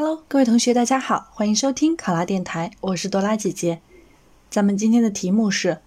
[0.00, 3.80] Hello，各位同学，大家好，欢迎收听考拉电台，我是多拉姐姐。
[4.48, 5.78] 咱们今天的题目是：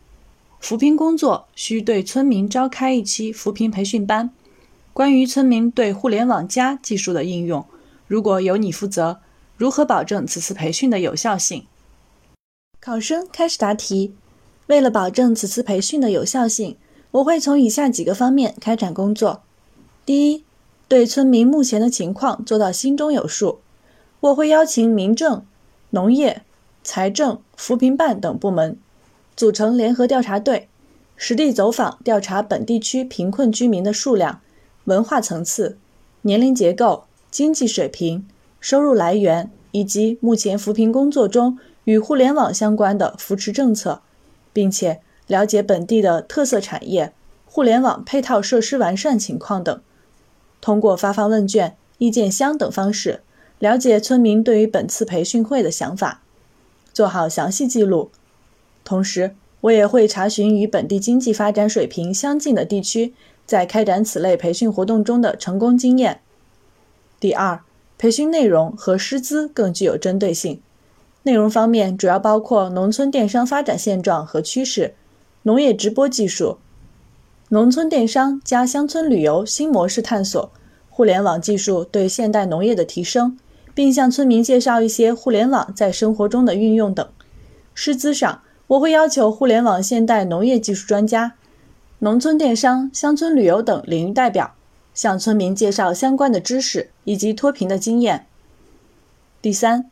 [0.59, 4.31] 扶贫工作需对村民召开一期扶贫培训班，
[4.91, 7.65] 关于村民对互联网加技术的应用，
[8.05, 9.21] 如果由你负责，
[9.55, 11.65] 如何保证此次培训的有效性？
[12.81, 14.13] 考生开始答题。
[14.67, 16.75] 为了保证此次培训的有效性，
[17.11, 19.43] 我会从以下几个方面开展工作：
[20.05, 20.43] 第一，
[20.89, 23.59] 对村民目前的情况做到心中有数。
[24.21, 25.43] 我会邀请民政、
[25.89, 26.43] 农业、
[26.83, 28.77] 财政、扶贫办等部门，
[29.35, 30.69] 组成联合调查队，
[31.15, 34.41] 实地走访调查本地区贫困居民的数量、
[34.83, 35.79] 文化层次、
[36.21, 38.27] 年龄结构、经济水平、
[38.59, 44.03] 收入来源，以及目前扶贫工作中与互联网相关的扶持政策，
[44.53, 47.11] 并且了解本地的特色产业、
[47.47, 49.81] 互联网配套设施完善情况等。
[50.61, 53.21] 通过发放问卷、意见箱等方式。
[53.61, 56.23] 了解村民对于本次培训会的想法，
[56.91, 58.09] 做好详细记录。
[58.83, 63.13] 同时，我也会查询与本地经济发展水平相近的地区
[63.45, 66.21] 在开展此类培训活动中的成功经验。
[67.19, 67.61] 第二，
[67.99, 70.59] 培训内容和师资更具有针对性。
[71.21, 74.95] 内容方面主要包括农村电商发展现状和趋势、
[75.43, 76.57] 农业直播技术、
[77.49, 80.51] 农村电商加乡村旅游新模式探索、
[80.89, 83.37] 互联网技术对现代农业的提升。
[83.73, 87.07] 并向村民介绍一些互联网在生活中的运用等。
[87.73, 91.33] 师资上，我会要求互联网现代农业技术专家、
[91.99, 94.53] 农村电商、乡村旅游等领域代表，
[94.93, 98.27] 向村民介绍相关的知识以及脱贫的经验。
[99.41, 99.89] 第三，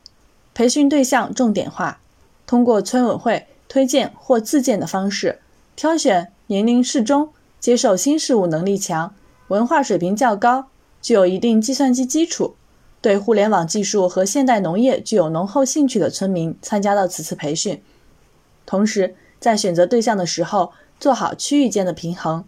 [0.53, 1.99] 培训对象重点化，
[2.45, 5.39] 通过村委会推荐或自荐的方式，
[5.75, 9.13] 挑选年龄适中、接受新事物能力强、
[9.47, 10.67] 文化水平较高、
[11.01, 12.55] 具有一定计算机基础。
[13.01, 17.81] 对互联网技术和现代农业具有浓厚兴趣的村民参加到此次培训，
[18.65, 22.43] 同时在选择对象的时候做好区域间的平衡，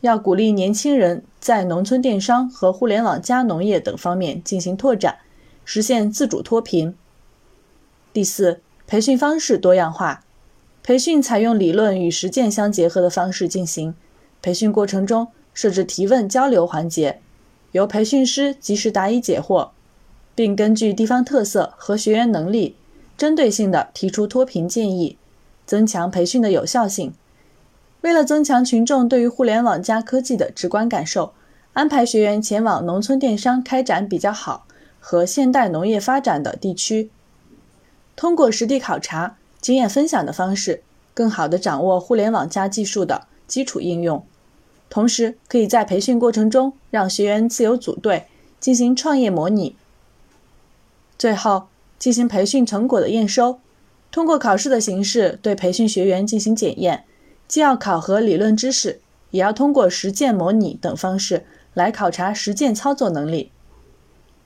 [0.00, 5.18] 要鼓励年轻人在农村电商和互联网加农业等方面进行拓展，
[5.64, 6.96] 实现自主脱贫。
[8.12, 10.24] 第四，培训方式多样化，
[10.82, 13.94] 培训采用理论与实践相结合的方式进行，
[14.42, 17.20] 培训过程中设置提问交流环节，
[17.70, 19.68] 由培训师及时答疑解惑。
[20.34, 22.76] 并根据地方特色和学员能力，
[23.16, 25.16] 针对性地提出脱贫建议，
[25.66, 27.12] 增强培训的有效性。
[28.00, 31.32] 为了增强群众对于互联网加科技的直观感受，
[31.74, 34.66] 安排学员前往农村电商开展比较好
[34.98, 37.10] 和现代农业发展的地区，
[38.16, 40.82] 通过实地考察、经验分享的方式，
[41.14, 44.24] 更好地掌握互联网加技术的基础应用。
[44.90, 48.26] 同时，可以在培训过程中让学员自由组队
[48.58, 49.76] 进行创业模拟。
[51.18, 51.68] 最后
[51.98, 53.60] 进行培训成果的验收，
[54.10, 57.04] 通过考试的形式对培训学员进行检验，
[57.46, 59.00] 既要考核理论知识，
[59.30, 63.50] 也要通过实践模拟等方式来考察实践操作能力。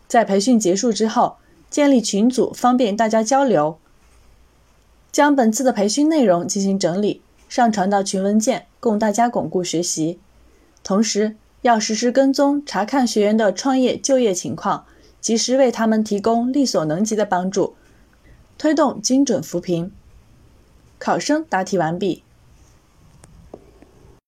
[0.07, 1.37] 在培训结束之后，
[1.69, 3.79] 建立群组方便大家交流，
[5.11, 10.21] 将本次的培训内容进行整理，上传到群文件，供大家巩固学习。
[10.85, 14.85] 同时，要实时跟踪查看学员的创业就业情况。
[15.27, 17.75] 及时为他们提供力所能及的帮助，
[18.57, 19.91] 推动精准扶贫。
[21.01, 22.23] 考生答题完毕。